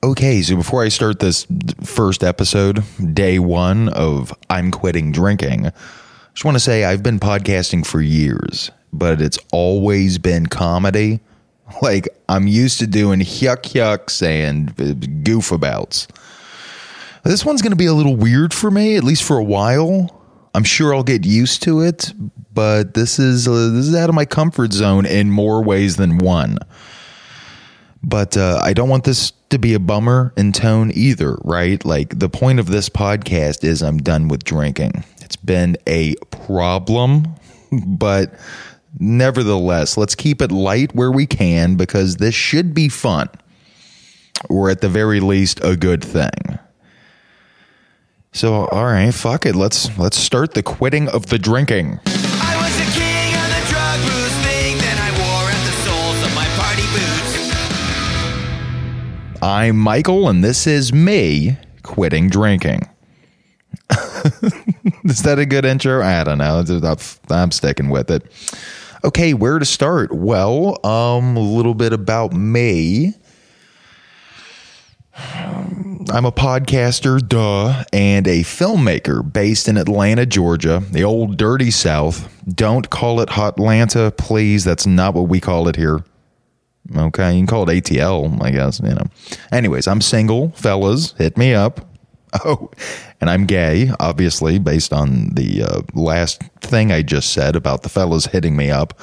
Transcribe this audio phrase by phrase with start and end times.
[0.00, 1.44] Okay, so before I start this
[1.82, 5.72] first episode, day one of I'm quitting drinking, I
[6.32, 11.20] just want to say I've been podcasting for years, but it's always been comedy.
[11.82, 16.06] Like I'm used to doing yuck yucks and goofabouts.
[17.24, 20.08] This one's going to be a little weird for me, at least for a while.
[20.54, 22.14] I'm sure I'll get used to it,
[22.54, 26.16] but this is uh, this is out of my comfort zone in more ways than
[26.16, 26.56] one.
[28.02, 31.84] But uh, I don't want this to be a bummer in tone either, right?
[31.84, 35.04] Like the point of this podcast is I'm done with drinking.
[35.20, 37.34] It's been a problem,
[37.86, 38.34] but
[38.98, 43.28] nevertheless, let's keep it light where we can because this should be fun,
[44.48, 46.58] or at the very least, a good thing.
[48.32, 49.56] So, all right, fuck it.
[49.56, 52.00] Let's let's start the quitting of the drinking.
[59.40, 62.88] I'm Michael, and this is me quitting drinking.
[65.04, 66.02] is that a good intro?
[66.02, 66.64] I don't know.
[67.30, 68.24] I'm sticking with it.
[69.04, 70.12] Okay, where to start?
[70.12, 73.14] Well, um, a little bit about me.
[75.14, 82.28] I'm a podcaster, duh, and a filmmaker based in Atlanta, Georgia, the old dirty South.
[82.48, 84.64] Don't call it Hotlanta, please.
[84.64, 86.02] That's not what we call it here.
[86.96, 89.06] Okay, you can call it ATL, I guess, you know.
[89.52, 91.84] Anyways, I'm single, fellas, hit me up.
[92.44, 92.70] Oh,
[93.22, 97.88] and I'm gay, obviously, based on the uh, last thing I just said about the
[97.88, 99.00] fellas hitting me up.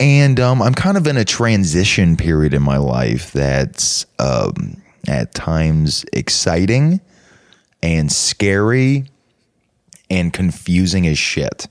[0.00, 5.34] And um, I'm kind of in a transition period in my life that's um, at
[5.34, 7.02] times exciting
[7.82, 9.04] and scary
[10.08, 11.70] and confusing as shit.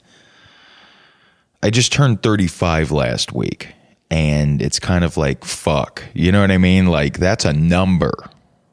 [1.63, 3.73] I just turned 35 last week
[4.11, 6.03] and it's kind of like, fuck.
[6.13, 6.87] You know what I mean?
[6.87, 8.13] Like, that's a number.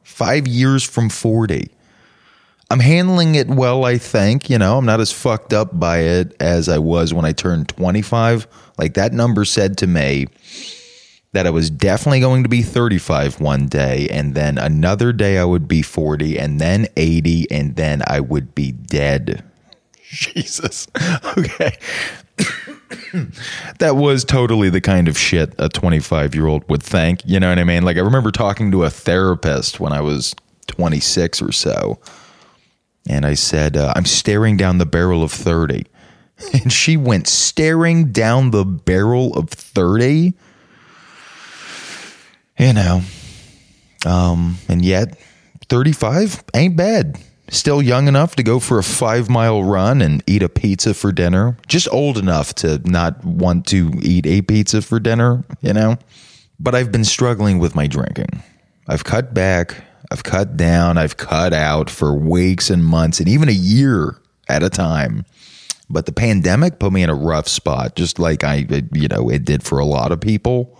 [0.03, 1.71] Five years from 40.
[2.69, 4.49] I'm handling it well, I think.
[4.49, 7.69] You know, I'm not as fucked up by it as I was when I turned
[7.69, 8.47] 25.
[8.77, 10.27] Like, that number said to me
[11.31, 15.45] that I was definitely going to be 35 one day, and then another day I
[15.45, 19.43] would be 40, and then 80, and then I would be dead.
[20.03, 20.87] Jesus.
[21.37, 21.77] Okay.
[23.79, 27.21] that was totally the kind of shit a 25 year old would think.
[27.25, 27.83] You know what I mean?
[27.83, 30.35] Like, I remember talking to a therapist when I was
[30.67, 31.99] 26 or so.
[33.07, 35.85] And I said, uh, I'm staring down the barrel of 30.
[36.53, 40.33] And she went, staring down the barrel of 30?
[42.57, 43.01] You know.
[44.05, 45.19] Um, and yet,
[45.67, 47.19] 35 ain't bad.
[47.51, 51.11] Still young enough to go for a five mile run and eat a pizza for
[51.11, 51.57] dinner.
[51.67, 55.97] Just old enough to not want to eat a pizza for dinner, you know?
[56.59, 58.43] But I've been struggling with my drinking.
[58.87, 63.49] I've cut back, I've cut down, I've cut out for weeks and months and even
[63.49, 64.17] a year
[64.47, 65.25] at a time.
[65.89, 69.43] But the pandemic put me in a rough spot, just like I, you know, it
[69.43, 70.77] did for a lot of people.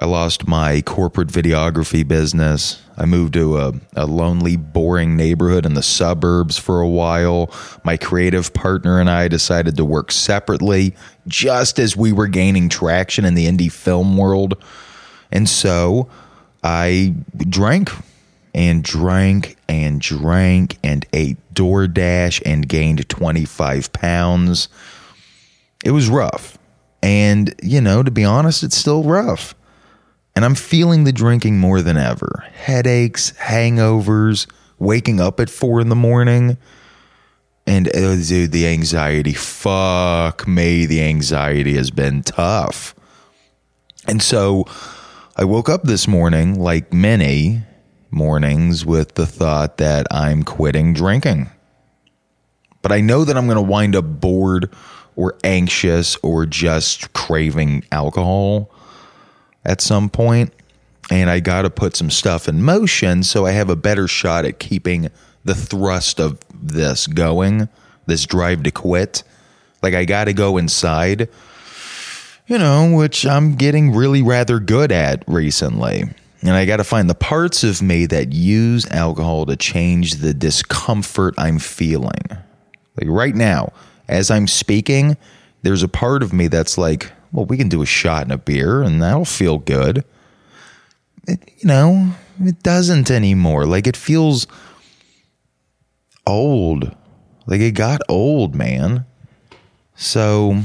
[0.00, 2.80] I lost my corporate videography business.
[2.96, 7.50] I moved to a, a, lonely, boring neighborhood in the suburbs for a while.
[7.82, 10.94] My creative partner and I decided to work separately
[11.26, 14.62] just as we were gaining traction in the indie film world.
[15.32, 16.08] And so
[16.62, 17.90] I drank
[18.54, 24.68] and drank and drank and ate DoorDash and gained 25 pounds.
[25.84, 26.56] It was rough.
[27.02, 29.54] And, you know, to be honest, it's still rough.
[30.38, 32.44] And I'm feeling the drinking more than ever.
[32.54, 34.46] Headaches, hangovers,
[34.78, 36.58] waking up at four in the morning.
[37.66, 42.94] And uh, dude, the anxiety, fuck me, the anxiety has been tough.
[44.06, 44.64] And so
[45.36, 47.62] I woke up this morning, like many
[48.12, 51.50] mornings, with the thought that I'm quitting drinking.
[52.80, 54.72] But I know that I'm going to wind up bored
[55.16, 58.70] or anxious or just craving alcohol
[59.64, 60.52] at some point,
[61.10, 64.44] and I got to put some stuff in motion so I have a better shot
[64.44, 65.10] at keeping
[65.44, 67.68] the thrust of this going,
[68.06, 69.22] this drive to quit.
[69.82, 71.28] Like, I got to go inside,
[72.46, 76.04] you know, which I'm getting really rather good at recently.
[76.42, 80.34] And I got to find the parts of me that use alcohol to change the
[80.34, 82.22] discomfort I'm feeling.
[82.96, 83.72] Like right now,
[84.08, 85.16] as I'm speaking,
[85.62, 88.38] there's a part of me that's like, well, we can do a shot and a
[88.38, 90.04] beer and that'll feel good.
[91.26, 93.66] It, you know, it doesn't anymore.
[93.66, 94.46] Like it feels
[96.26, 96.94] old.
[97.46, 99.06] Like it got old, man.
[99.94, 100.62] So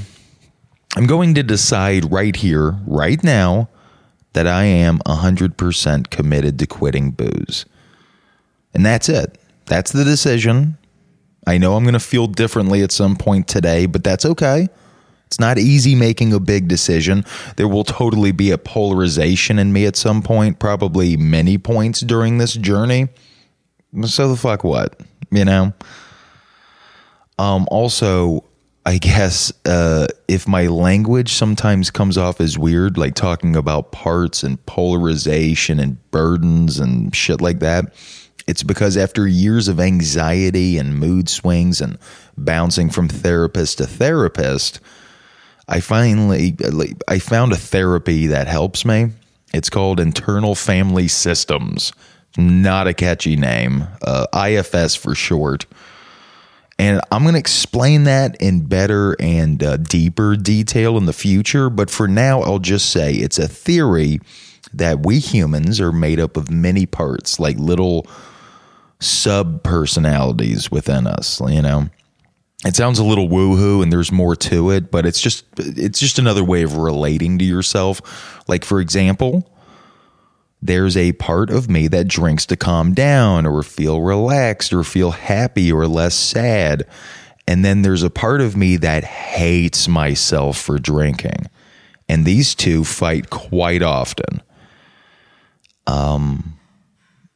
[0.96, 3.70] I'm going to decide right here, right now,
[4.34, 7.66] that I am 100% committed to quitting booze.
[8.74, 9.38] And that's it.
[9.66, 10.78] That's the decision.
[11.46, 14.70] I know I'm going to feel differently at some point today, but that's okay.
[15.34, 17.26] It's not easy making a big decision.
[17.56, 22.38] There will totally be a polarization in me at some point, probably many points during
[22.38, 23.08] this journey.
[24.06, 25.02] So the fuck what?
[25.32, 25.74] You know?
[27.40, 28.44] Um also
[28.86, 34.44] I guess uh, if my language sometimes comes off as weird, like talking about parts
[34.44, 37.86] and polarization and burdens and shit like that,
[38.46, 41.98] it's because after years of anxiety and mood swings and
[42.38, 44.80] bouncing from therapist to therapist,
[45.68, 46.56] I finally
[47.08, 49.12] I found a therapy that helps me.
[49.54, 51.94] It's called Internal Family Systems.
[52.38, 55.68] Not a catchy name, uh, IFS for short.
[56.80, 61.70] And I'm going to explain that in better and uh, deeper detail in the future.
[61.70, 64.20] But for now, I'll just say it's a theory
[64.74, 68.08] that we humans are made up of many parts, like little
[69.00, 71.90] sub personalities within us, you know?
[72.66, 76.18] It sounds a little woohoo and there's more to it, but it's just it's just
[76.18, 78.42] another way of relating to yourself.
[78.48, 79.50] Like for example,
[80.62, 85.12] there's a part of me that drinks to calm down or feel relaxed or feel
[85.12, 86.88] happy or less sad.
[87.46, 91.50] And then there's a part of me that hates myself for drinking.
[92.08, 94.42] And these two fight quite often.
[95.86, 96.58] Um,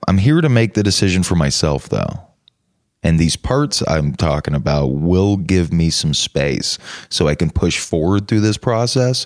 [0.07, 2.26] I'm here to make the decision for myself, though.
[3.07, 6.77] And these parts I'm talking about will give me some space
[7.09, 9.25] so I can push forward through this process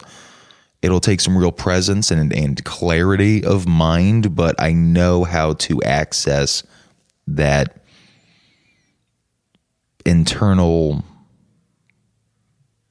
[0.82, 5.82] It'll take some real presence and, and clarity of mind, but I know how to
[5.84, 6.64] access
[7.28, 7.84] that
[10.06, 11.04] internal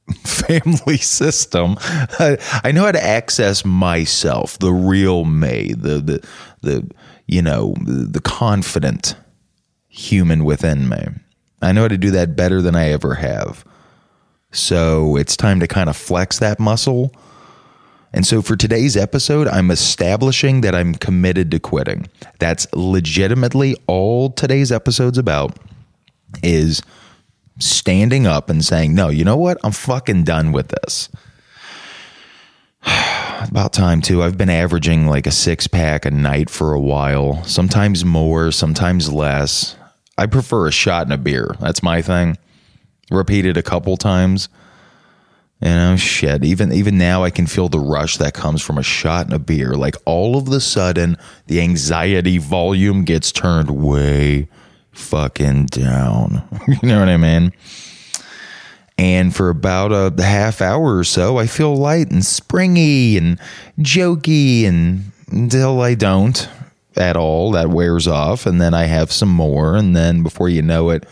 [0.24, 1.76] family system.
[1.80, 6.28] I, know how to access myself, the real me, the the
[6.62, 6.90] the
[7.26, 9.16] you know the confident
[9.90, 11.08] human within me.
[11.60, 13.66] I know how to do that better than I ever have.
[14.50, 17.12] So it's time to kind of flex that muscle
[18.12, 22.08] and so for today's episode, I'm establishing that I'm committed to quitting.
[22.40, 25.56] That's legitimately all today's episode's about
[26.42, 26.82] is
[27.60, 29.58] standing up and saying, "No, you know what?
[29.62, 31.08] I'm fucking done with this."
[33.48, 34.22] about time too.
[34.22, 39.12] I've been averaging like a six pack a night for a while, sometimes more, sometimes
[39.12, 39.76] less.
[40.18, 41.56] I prefer a shot and a beer.
[41.60, 42.36] That's my thing.
[43.10, 44.48] Repeated a couple times.
[45.60, 46.42] You know, shit.
[46.44, 49.38] Even even now, I can feel the rush that comes from a shot and a
[49.38, 49.74] beer.
[49.74, 51.16] Like all of the sudden,
[51.48, 54.48] the anxiety volume gets turned way
[54.92, 56.42] fucking down.
[56.68, 57.52] you know what I mean?
[58.96, 63.38] And for about a half hour or so, I feel light and springy and
[63.78, 66.48] jokey, and until I don't
[66.96, 70.62] at all, that wears off, and then I have some more, and then before you
[70.62, 71.06] know it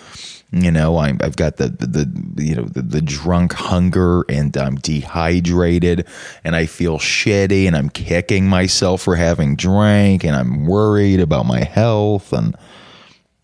[0.50, 4.56] you know i have got the, the, the you know the, the, drunk hunger and
[4.56, 6.06] i'm dehydrated
[6.42, 11.44] and i feel shitty and i'm kicking myself for having drank and i'm worried about
[11.44, 12.56] my health and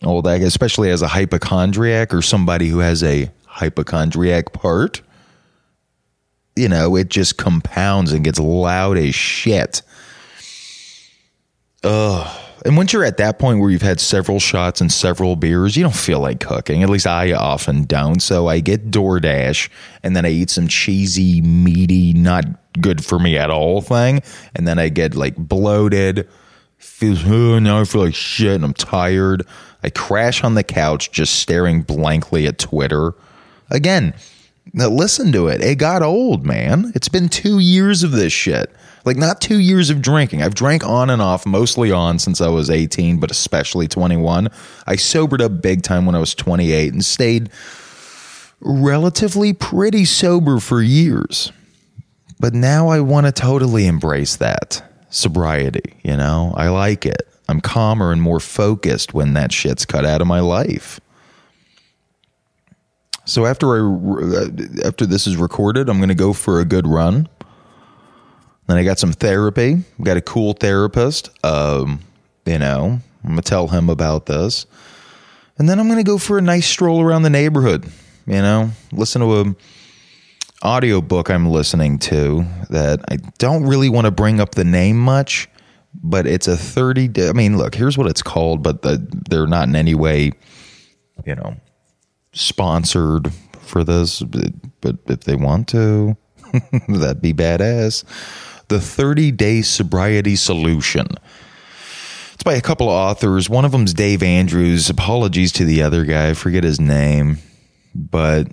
[0.03, 5.01] all that especially as a hypochondriac or somebody who has a hypochondriac part.
[6.57, 9.83] You know it just compounds and gets loud as shit
[11.85, 15.77] ugh and once you're at that point where you've had several shots and several beers,
[15.77, 16.83] you don't feel like cooking.
[16.83, 18.21] At least I often don't.
[18.21, 19.69] So I get DoorDash
[20.03, 22.47] and then I eat some cheesy, meaty, not
[22.81, 24.23] good for me at all thing.
[24.55, 26.27] And then I get like bloated.
[26.79, 29.47] Feels, oh, now I feel like shit and I'm tired.
[29.83, 33.13] I crash on the couch just staring blankly at Twitter.
[33.71, 34.15] Again,
[34.75, 35.63] listen to it.
[35.63, 36.93] It got old, man.
[36.95, 38.75] It's been two years of this shit.
[39.05, 40.43] Like not two years of drinking.
[40.43, 44.49] I've drank on and off, mostly on since I was 18, but especially 21.
[44.87, 47.51] I sobered up big time when I was 28 and stayed
[48.61, 51.53] relatively pretty sober for years.
[52.41, 56.53] But now I want to totally embrace that sobriety, you know?
[56.57, 57.29] I like it.
[57.49, 60.99] I'm calmer and more focused when that shit's cut out of my life.
[63.27, 67.29] So after I after this is recorded, I'm going to go for a good run.
[68.67, 69.83] Then I got some therapy.
[70.03, 71.31] Got a cool therapist.
[71.45, 72.01] Um,
[72.47, 74.67] you know, I'm gonna tell him about this,
[75.59, 77.87] and then I'm gonna go for a nice stroll around the neighborhood.
[78.27, 79.55] You know, listen to a
[80.63, 84.99] audio book I'm listening to that I don't really want to bring up the name
[84.99, 85.49] much,
[86.03, 87.29] but it's a 30 day.
[87.29, 90.33] I mean, look, here's what it's called, but the, they're not in any way,
[91.27, 91.55] you know,
[92.35, 94.23] sponsored for this.
[94.23, 96.17] But, if they want to,
[96.89, 98.05] that'd be badass.
[98.69, 101.07] The The 30 Day Sobriety Solution.
[102.35, 103.49] It's by a couple of authors.
[103.49, 104.91] One of them's Dave Andrews.
[104.91, 106.31] Apologies to the other guy.
[106.31, 107.39] I forget his name.
[107.95, 108.49] But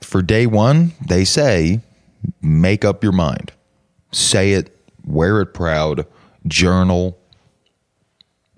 [0.00, 1.80] for day one, they say
[2.40, 3.52] make up your mind.
[4.10, 6.06] Say it, wear it proud,
[6.46, 7.18] journal.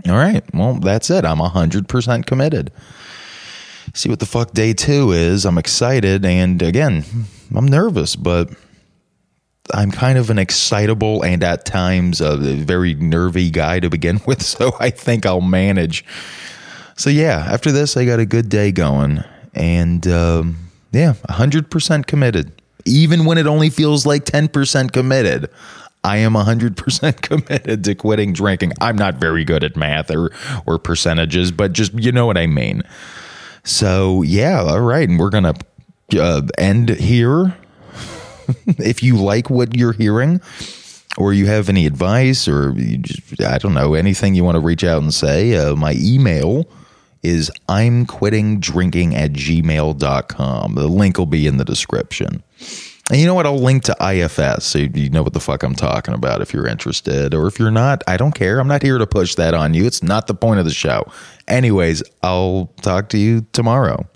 [0.07, 0.43] All right.
[0.53, 1.25] Well, that's it.
[1.25, 2.73] I'm 100% committed.
[3.95, 5.47] See what the fuck day two is.
[5.47, 6.25] I'm excited.
[6.25, 7.05] And again,
[7.55, 8.51] I'm nervous, but
[9.73, 14.43] I'm kind of an excitable and at times a very nervy guy to begin with.
[14.43, 16.05] So I think I'll manage.
[16.97, 19.23] So yeah, after this, I got a good day going.
[19.55, 20.59] And um,
[20.91, 22.53] yeah, 100% committed.
[22.85, 25.49] Even when it only feels like 10% committed,
[26.03, 28.73] I am 100% committed to quitting drinking.
[28.81, 30.31] I'm not very good at math or,
[30.67, 32.83] or percentages, but just, you know what I mean.
[33.65, 35.09] So, yeah, all right.
[35.09, 35.55] And we're going
[36.11, 37.57] to uh, end here.
[38.67, 40.41] if you like what you're hearing,
[41.17, 44.85] or you have any advice, or just, I don't know, anything you want to reach
[44.85, 46.69] out and say, uh, my email
[47.23, 50.75] is I'm quitting drinking at gmail.com.
[50.75, 52.43] The link will be in the description.
[53.11, 53.45] And you know what?
[53.45, 56.67] I'll link to IFS so you know what the fuck I'm talking about if you're
[56.67, 57.35] interested.
[57.35, 58.59] Or if you're not, I don't care.
[58.59, 59.85] I'm not here to push that on you.
[59.85, 61.05] It's not the point of the show.
[61.47, 64.07] Anyways, I'll talk to you tomorrow.